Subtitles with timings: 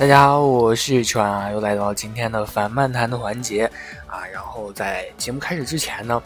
[0.00, 3.70] 大家好，我是川啊，又来到今天的反漫谈的环节
[4.06, 4.24] 啊。
[4.32, 6.22] 然后在节目开始之前呢，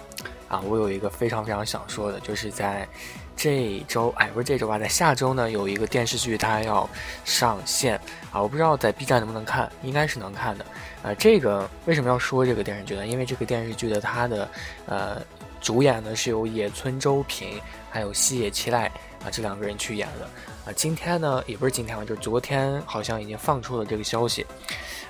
[0.47, 2.87] 啊，我有一个非常非常想说的，就是在
[3.35, 6.89] 这周，哎，不是这周吧，在下周呢，有一个电视剧它要
[7.25, 7.97] 上线
[8.31, 10.65] 啊，我不知道在 B 站能不能看，应该是能看的
[11.03, 11.13] 啊。
[11.19, 13.05] 这个为什么要说这个电视剧呢？
[13.05, 14.49] 因为这个电视剧的它的
[14.87, 15.21] 呃
[15.61, 17.61] 主演呢是由野村周平
[17.91, 18.89] 还有西野七濑
[19.25, 20.31] 啊这两个人去演了。
[20.67, 24.47] 啊，今天呢也不是今天吧，就是昨天好像已经放出了这个消息，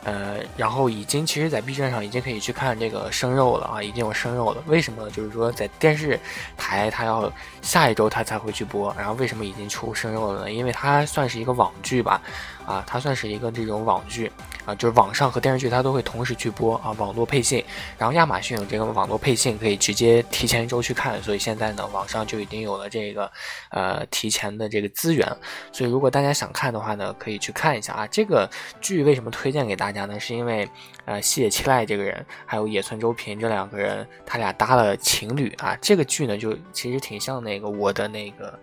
[0.05, 4.63] 呃，然后已经其实，在 B 站上已经可以去看这个生肉了啊，已经有生肉了。
[4.67, 5.11] 为什么？
[5.11, 6.19] 就是说在电视
[6.57, 10.53] 台它要下一周它才会去播，然后为什么已经出生肉了呢？
[10.53, 12.21] 因为它算是一个网剧吧，
[12.67, 14.31] 啊，它算是一个这种网剧
[14.67, 17.65] 啊，就是网上和电视剧它都会同时去播啊，网络配信。
[17.97, 23.31] 然后亚马逊有这个网络配信，可以直接提前一周去看，所以现在呢，网上就已经有了这个
[23.71, 25.27] 呃提前的这个资源。
[25.73, 28.07] 所以，如果大家想看的话呢，可以去看一下啊。
[28.07, 28.51] 这个
[28.81, 30.19] 剧为什么推荐给大家呢？
[30.19, 30.69] 是因为，
[31.05, 35.77] 呃，西野七濑这个人，还有野村周平这两个人，他俩搭了情侣啊。
[35.81, 38.59] 这个剧呢，就其实挺像那个我的那个，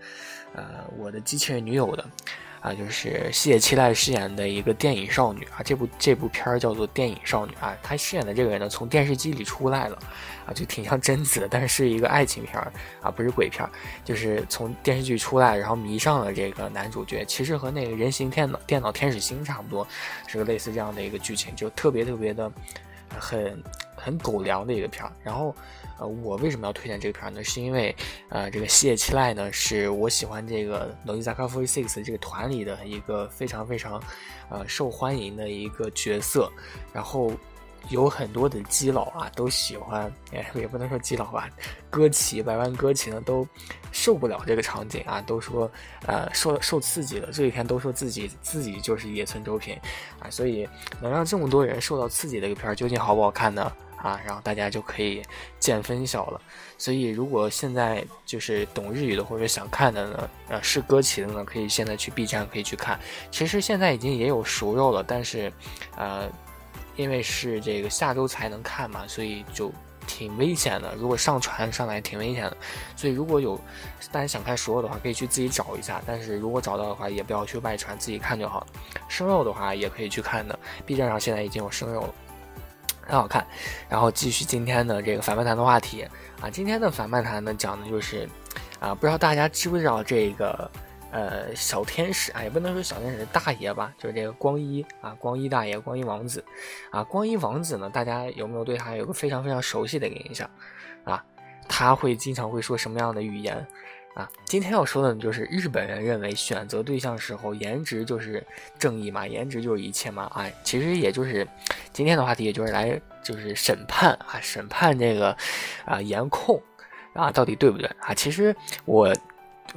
[0.54, 0.64] 呃，
[0.98, 2.06] 我的机器人女友的。
[2.62, 9.98] 啊，就是西野七濑饰演的一个电影少女啊，这部这部片儿叫做《电影少女》啊，她饰演的这个人呢，从电视机里出来了，
[10.46, 13.70] 啊，就挺像贞子的，但是是一个爱情片儿啊，不是鬼片儿，
[14.06, 19.88] 就是从电视剧出来，然后迷上了这个男主角，其实和那个人形电脑电脑天使星差不多，
[20.28, 22.52] 是个类似这样的一个剧情，就特别特别的
[23.18, 23.62] 很
[24.02, 25.56] 很狗粮的一个片儿，然后。
[26.00, 27.44] 呃，我为什么要推荐这个片儿呢？
[27.44, 27.96] 是因为，
[28.30, 34.02] 呃，这个西野七濑呢，是我喜欢这个 n o z a k a f o r Six 这个团里的一个非常非常，
[34.50, 36.52] 呃，受欢迎的一个角色。
[36.92, 37.32] 然后，
[37.90, 41.48] 有很多的基佬啊，都喜欢，哎，也不能说基佬吧，
[41.92, 43.48] 歌旗百万歌旗呢，都
[43.92, 45.72] 受不了这个场景啊，都说，
[46.08, 47.28] 呃，受受刺激了。
[47.28, 49.76] 这几天都说自己自己就是野村周平，
[50.20, 50.68] 啊，所以
[51.00, 53.72] 能让这么多人受到刺激的一个片儿，究竟好不好看呢？
[54.02, 55.22] 啊，然后大家就可以
[55.60, 56.42] 见分晓了。
[56.78, 63.00] 所以，如果现在就是懂日语的或者想看的呢，呃，是歌起的呢，可以现在去 B 站可以去看。
[63.30, 65.54] 其实现在已经也有熟肉了，但是，
[65.96, 66.28] 呃，
[66.96, 69.72] 因为是这个下周才能看嘛，所以就
[70.08, 70.96] 挺危险的。
[70.96, 72.58] 如果上传上来挺危险的，
[72.96, 73.56] 所以如果有
[74.12, 76.02] 大家想看熟肉的话，可以去自己找一下。
[76.08, 78.66] 但是如果找到的话，也不要去外传，自己看就好。
[79.08, 82.14] 生肉的话也可以去看的，B 站上现在已经有生肉了。
[83.02, 83.46] 很好看，
[83.90, 86.08] 然后继续今天的这个反漫谈的话题
[86.40, 88.28] 啊，今天的反漫谈呢讲的就是，
[88.80, 90.72] 啊，不知道大家知不知道这个
[91.12, 96.44] 呃小天使啊，也不能说小天使大爷吧，就是这个光一啊，光一大爷，光一王子
[96.92, 100.50] 啊，光一王子呢，大家有没有对他有个非常非常熟悉的一个印象
[101.04, 101.24] 啊？
[101.68, 103.66] 他会经常会说什么样的语言？
[104.14, 108.46] 啊，今天要说的呢就是日本人认为选择对象时候，颜值就是
[108.78, 110.30] 正义嘛，颜值就是一切嘛。
[110.36, 111.48] 哎，其实也就是
[111.94, 115.36] 今天的话题，也就是来就是审判啊，审判这个
[115.86, 116.62] 啊颜控
[117.14, 118.14] 啊到底对不对啊？
[118.14, 118.56] 其实
[118.86, 119.14] 我。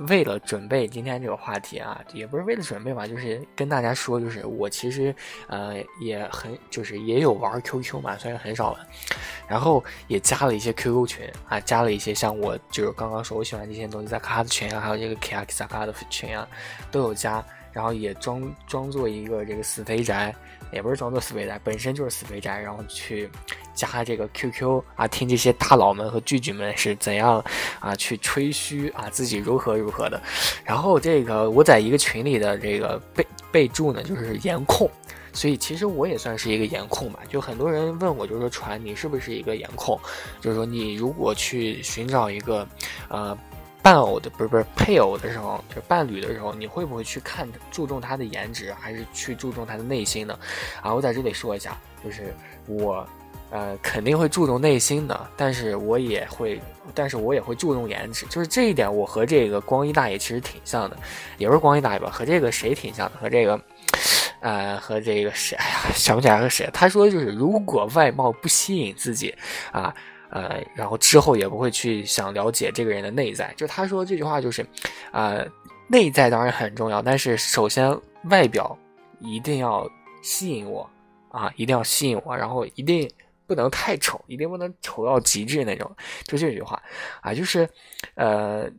[0.08, 5.14] 为了准备今天这个话题啊，也不是为了准备吧，就是跟大家说，就是我其实
[5.46, 8.86] 呃也很就是也有玩 QQ 嘛，虽然很少了，
[9.46, 16.48] 然后也加了一些 QQ 群啊，加了一些像我就是刚刚说我喜欢这些东西在卡的群啊，还有这个 K X 卡的群啊，
[16.90, 20.34] 都有加，然后也装装作一个这个死肥宅。
[20.72, 23.30] 也不是装作死肥宅，本身就是死肥宅，然后去
[23.76, 27.44] 加这个 QQ 啊，听这些大佬们和巨巨们是怎样
[27.78, 30.20] 啊去吹嘘啊自己如何如何的。
[30.64, 34.90] 然后这个我在一个群里的这个备备注呢，就是颜控，
[35.32, 37.20] 所以其实我也算是一个颜控吧。
[37.28, 39.96] 就很多人问我，就是说传你是不是一个颜控？
[40.40, 42.66] 就是说你如果去寻找一个
[43.08, 43.38] 呃。
[43.84, 50.38] 伴偶的不是不是配偶的时候，就是伴侣的时候，你会不会去看注重他的颜值，还是去注重他的内心呢？
[50.80, 52.34] 啊，我在这里说一下，就是
[52.66, 53.06] 我，
[53.50, 56.58] 呃，肯定会注重内心的，但是我也会，
[56.94, 60.96] 但是我也会注重颜值，就是这一点，我和这个光一大爷其实挺像的，
[61.36, 63.60] 也不是光一大爷吧，和这个谁挺像的，和这个，
[64.40, 69.34] 呃，和这个谁，哎呀，想不起来和谁，他说就是如果外貌不吸引自己，
[69.72, 69.94] 啊。
[70.34, 73.54] 呃，然后之后也不会去想了解这个人的内在。
[73.56, 74.66] 就他说这句话就是，
[75.12, 75.46] 呃，
[75.88, 78.76] 内在当然很重要，但是首先外表
[79.20, 79.88] 一定要
[80.22, 80.90] 吸引我
[81.30, 83.10] 啊，一定要吸引我，然后一定
[83.46, 85.90] 不能太丑，一定不能丑到极致那种。
[86.24, 86.82] 就这句话
[87.22, 87.66] 啊，就是
[88.16, 88.70] 呃。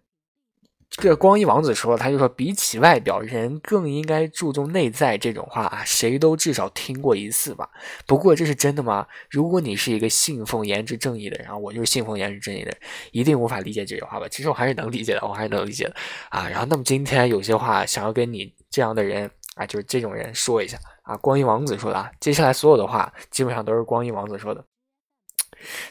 [1.01, 5.17] 这个光一王子说，他就说，比起外表，人更应该注重内在。
[5.17, 7.69] 这种话啊，谁都至少听过一次吧。
[8.05, 9.05] 不过这是真的吗？
[9.29, 12.77] 如果你是一个信奉颜值正义的人，然后我就是信奉颜值正义的人，
[13.11, 14.27] 一定无法理解这句话吧？
[14.29, 15.95] 其实我还是能理解的，我还是能理解的
[16.29, 16.47] 啊。
[16.47, 21.17] 然后，那么今天有些话想要跟你这样的人啊，就是这种人说一下啊。
[21.17, 24.63] 光阴王子说的啊，接下来所有的话基本上都是光阴王子说的。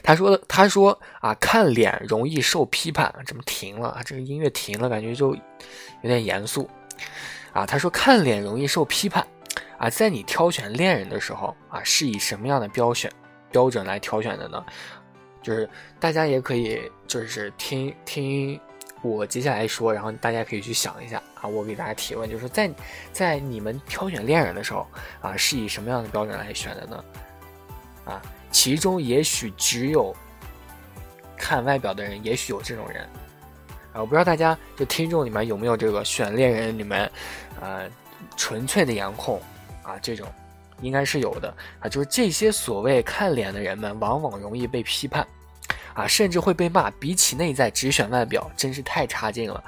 [0.01, 4.01] 他说的，他说啊，看脸容易受批判，怎么停了？
[4.05, 5.41] 这个音乐停了，感觉就有
[6.03, 6.69] 点严肃
[7.51, 7.65] 啊。
[7.65, 9.25] 他说看脸容易受批判
[9.77, 13.11] 啊，在你挑选恋人的时候啊，是以什么样的标选
[13.51, 14.63] 标准来挑选的呢？
[15.41, 15.69] 就是
[15.99, 18.59] 大家也可以就是听听
[19.01, 21.47] 我接下来说，然后大家可以去想一下啊。
[21.47, 22.71] 我给大家提问，就是在
[23.11, 24.87] 在你们挑选恋人的时候
[25.21, 27.03] 啊，是以什么样的标准来选的呢？
[28.05, 28.21] 啊？
[28.55, 30.15] 其中也许只有
[31.35, 33.03] 看外表的人，也许有这种人
[33.91, 37.11] 啊，我不知道大家就听众里面有没有这个选恋人里面，
[37.59, 37.85] 呃，
[38.37, 39.41] 纯粹的颜控
[39.83, 40.25] 啊，这种
[40.79, 41.89] 应该是有的啊。
[41.89, 45.27] 就是这些所谓看脸的人们，往往容易被批判
[45.93, 46.89] 啊，甚至会被骂。
[46.91, 49.61] 比起内在，只选外表，真是太差劲了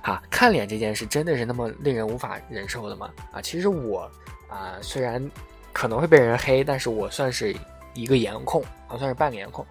[0.00, 0.22] 啊！
[0.30, 3.10] 看脸这件事真的是那么令人无法忍受的吗？
[3.32, 4.10] 啊，其实我
[4.48, 5.30] 啊，虽然
[5.74, 7.54] 可能会被人黑，但是我算是。
[7.94, 9.64] 一个颜控，啊，算是半个颜控，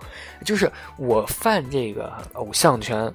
[0.45, 3.11] 就是我犯这个偶像圈，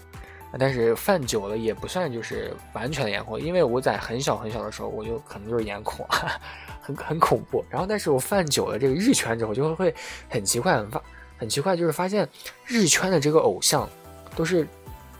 [0.58, 6.06] 但是犯久了也不算就是完全颜控，因为我在很小很小的时候我就可能就是颜控，
[6.80, 7.64] 很很恐怖。
[7.68, 9.94] 然后，但是我犯久了这个日圈之后，就会会
[10.28, 11.02] 很奇怪，很发
[11.36, 12.28] 很奇怪，就是发现
[12.64, 13.88] 日圈的这个偶像
[14.36, 14.66] 都是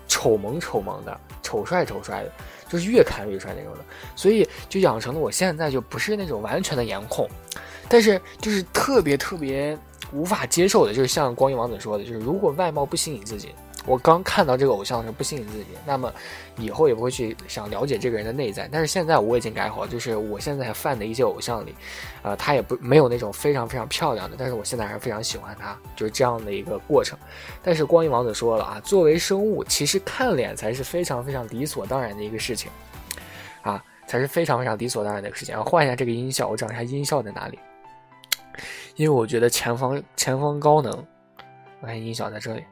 [0.06, 2.32] 丑萌丑萌的，丑帅丑帅的，
[2.69, 3.80] 就是越看越帅那种的，
[4.14, 7.28] 所以就养成了我现在就不是那种完全的颜控。
[7.88, 9.76] 但是就是特别特别
[10.12, 13.54] 无法接受的，就是像光阴王子说的，就是如果外貌不吸引自己，
[13.86, 16.12] 我刚看到这个偶像的时候不吸引自己，那么
[16.56, 18.66] 以后也不会去想了解这个人的内在。
[18.72, 21.75] 但是现在我已经改好，就是我现在犯的一些偶像里，
[22.22, 27.19] 呃，他也不没有那种非常非常漂亮的，但是我现在还是非常喜欢他，就是这样的一个过程。
[27.62, 32.70] 但是光阴王子说了啊，作为生物，其实看脸才是非常非常理所当然的一个事情，
[33.60, 35.60] 啊，才是非常非常理所当然的一个事情。
[35.62, 37.58] 换一下这个音效，我找一下音效在哪里。
[38.96, 41.06] 因为我觉得前方前方高能，
[41.81, 42.64] 我看音响在这里，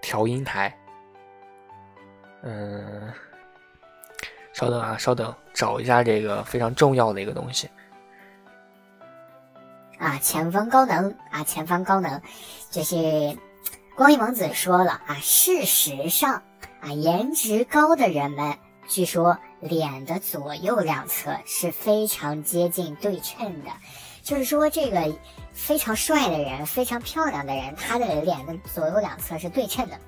[0.00, 0.74] 调音台，
[2.42, 3.12] 嗯，
[4.52, 7.68] 稍等啊，稍等，找一下这个非常重要的一个东西。
[9.98, 12.22] 啊，前方高能啊，前方高能，
[12.70, 13.36] 就是
[13.94, 16.42] 光阴王子说了啊，事实上
[16.80, 18.56] 啊，颜值高的人们，
[18.86, 23.70] 据说脸的左右两侧是非常接近对称的。
[24.28, 25.16] 就是说，这个
[25.54, 29.98] 非常帅的人、非常漂亮的人，他的脸的左右两侧是对称的，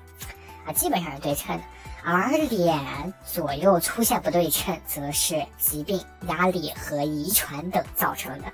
[0.63, 1.63] 啊，基本上是对称的。
[2.03, 2.79] 而脸
[3.25, 8.45] 左右出现不对称，则是疾病、压力和遗传等造成的。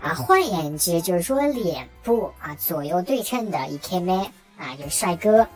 [0.00, 4.20] 啊，换言之，就是说脸部啊左右对称的 E K man
[4.56, 5.48] 啊，就是帅哥，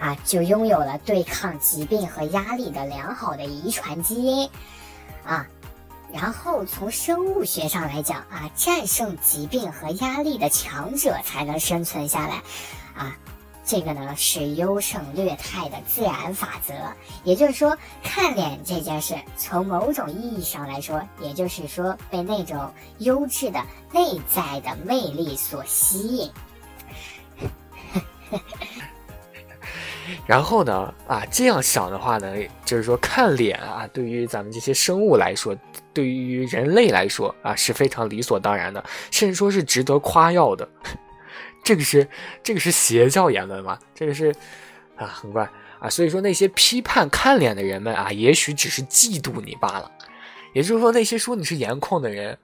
[0.00, 4.50] 啊，就拥有了对抗疾病和压力的良好的遗传基因，
[5.24, 5.46] 啊。
[6.12, 12.42] 然后从生物学上来讲啊，战胜疾病和压力的强者才能生存下来，
[12.94, 13.16] 啊，
[13.64, 16.74] 这个呢是优胜劣汰的自然法则。
[17.22, 23.62] 也就是说，看脸这件事，从某种意义上来说，也就是说被那种优质的
[23.92, 26.30] 内在的魅力所吸引。
[30.26, 35.56] 然后呢，啊，这样想的话呢，就是说看脸啊，对于咱们这些生物来说，
[35.92, 40.68] 对于人类来说啊，是非常理所当然的，甚至说是值得夸耀的。
[41.62, 42.08] 这个是
[42.42, 43.78] 这个是邪教言论吗？
[43.94, 44.34] 这个是
[44.96, 45.48] 啊，很怪
[45.78, 45.90] 啊。
[45.90, 49.90] 所以说那些批判看脸的人们啊，也许只是嫉妒你罢了。
[50.52, 52.36] 也就是说，那些说你是颜控的人，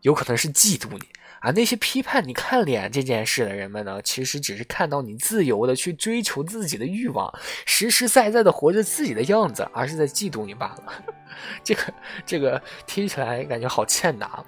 [0.00, 1.02] 有可能是嫉妒你。
[1.40, 7.32] 啊，那些批判你看脸这件事的人们呢，其实只是看到你自由的去追求自己的欲望，
[7.66, 10.92] 实实在在的活着自己的样子，而是在嫉妒你罢了。
[11.62, 14.42] 这个这个听起来感觉好欠打。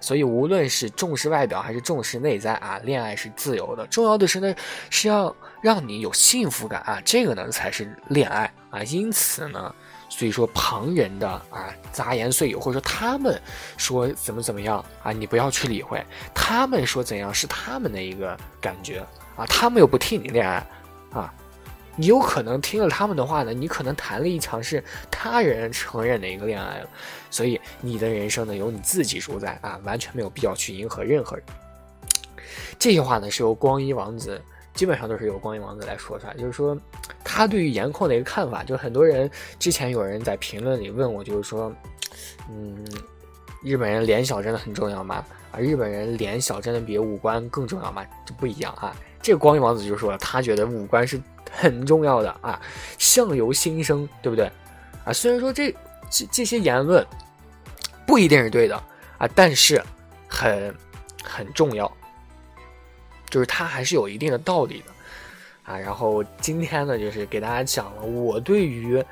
[0.00, 4.54] 所以无论是重视外表还是重视内在啊，恋爱是自由的，重要的是呢
[4.88, 8.82] 是要让你有幸福感啊，这个呢才是恋爱啊。
[8.84, 9.74] 因此呢。
[10.10, 13.40] 所以说，旁人的啊杂言碎语，或者说他们
[13.78, 16.04] 说怎么怎么样啊，你不要去理会。
[16.34, 18.98] 他们说怎样是他们的一个感觉
[19.36, 20.66] 啊，他们又不替你恋爱
[21.12, 21.32] 啊，
[21.96, 26.88] 你有可能听了他们的话呢，你可能谈了一场是他人承认的一个恋爱了。
[27.30, 31.44] 所以你的人生呢，由你自己主宰啊，完全没有必要去迎合任何人。
[32.78, 34.42] 这些话呢，是由光一王子。
[34.80, 36.74] 基本上都是由光影王子来说出来，就是说，
[37.22, 41.70] 他对于颜控的一个看法，就很多人之前有人在评论里问我，就是说，
[42.48, 42.82] 嗯，
[43.62, 45.22] 日本人脸小真的很重要吗？
[45.52, 48.02] 啊，日本人脸小真的比五官更重要吗？
[48.24, 48.96] 这不一样啊。
[49.20, 51.20] 这个光影王子就说，他觉得五官是
[51.50, 52.58] 很重要的啊，
[52.96, 54.50] 相由心生，对不对？
[55.04, 55.70] 啊，虽然说这
[56.10, 57.06] 这这些言论
[58.06, 58.82] 不一定是对的
[59.18, 59.78] 啊，但是
[60.26, 60.74] 很
[61.22, 61.94] 很重要，
[63.30, 65.78] 就是它还是有一定的道理的啊。
[65.78, 69.02] 然后今天呢，就是给大家讲了我对于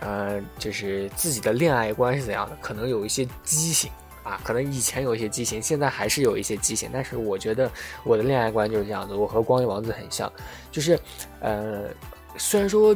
[0.00, 3.90] 呃，就是自己的恋爱观是怎样的，可能有一些畸形。
[4.22, 7.70] 啊，可能以前有一些畸形，现在还是有一些畸形，但是我觉得
[8.02, 10.28] 我的恋爱观就是这样子，我和光影王子很像，
[10.72, 10.98] 就是，
[11.38, 11.84] 呃，
[12.36, 12.92] 虽然说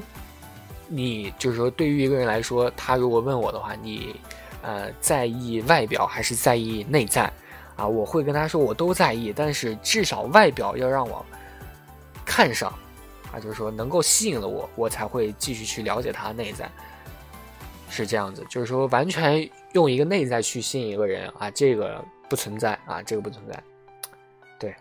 [0.89, 4.17] 你就是说对于一个人来说，他如果问我的话，你
[4.61, 7.33] 呃在意外表还是在意内在
[7.81, 7.89] 啊？
[7.89, 11.25] 我会跟他说我都在意，但是至少外表要让我
[12.25, 12.73] 看上
[13.33, 16.71] 啊，就是说能够吸引了我，我才会继续去了解他内在。
[17.89, 23.61] 是这样子，就是说完全用一个内在去吸引一个人啊，这个不存在啊，这个不存在。
[24.61, 24.73] 对，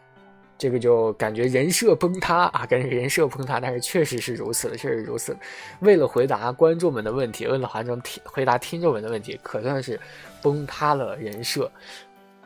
[0.60, 5.36] 这个就感觉人设崩塌啊，感觉人设崩塌，但是确实是如此的，确实如此。
[5.80, 10.00] 为了回答观众们的问题，为了还能听回答听众们的问题，可算是
[10.40, 11.72] 崩塌了人设。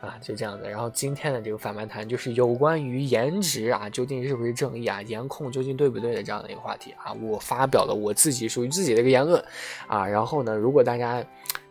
[0.04, 0.68] 啊，就这样子。
[0.68, 5.00] 然后今天的这个反漫谈就是有关于颜值啊，究竟是不是正义啊？
[5.02, 7.12] 颜控究竟对不对的这样的一个话题啊。
[7.14, 9.42] 我发表了我自己属于自己的一个言论
[9.86, 10.06] 啊。
[10.06, 11.24] 然后呢，如果大家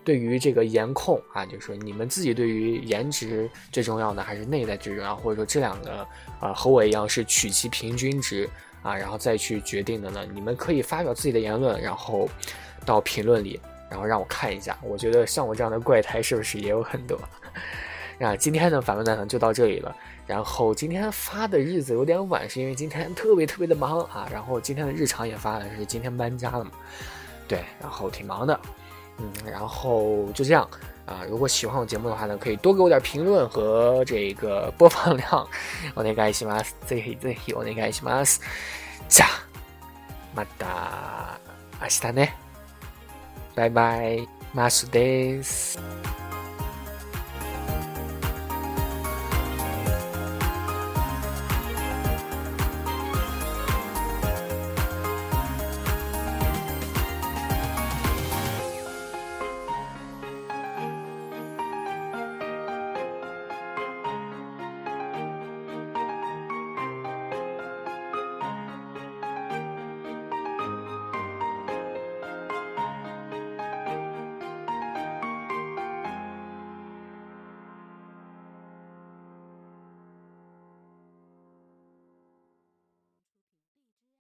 [0.04, 6.06] 对于这个颜控啊，就是说你们自己对于颜值最重要的还是内在最重要，或者说这两个
[6.40, 8.50] 啊和我一样是取其平均值
[8.82, 10.26] 啊，然后再去决定的呢？
[10.34, 12.28] 你们可以发表自己的言论，然后
[12.86, 13.58] 到评论里，
[13.90, 14.78] 然后让我看一下。
[14.82, 17.18] 我觉得像我这样的怪胎是不是也有很多？
[18.19, 19.95] 那今天的反问蛋疼就到这里了。
[20.27, 24.29] 然后今天发的日子有点晚，是因为今天特别特别的忙啊。
[24.31, 26.71] 然后今天的日常也发了，是今天搬家了嘛？
[27.47, 28.61] 对，然后挺忙的。
[29.19, 30.69] 嗯，然后就这样
[31.07, 31.23] 啊。
[31.29, 35.49] 如果喜欢我节目的话呢，可以多给我点评论和这个播放量。
[35.95, 36.75] お願いします。
[36.87, 38.41] ぜひぜひお願いします。
[39.09, 39.27] じゃ、
[40.35, 41.39] また
[41.81, 42.35] 明日ね。
[43.57, 44.29] バイバイ。
[44.55, 45.79] マスです。